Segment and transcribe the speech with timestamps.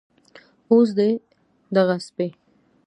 [0.71, 1.09] اوس دې
[1.75, 2.29] دغه سپي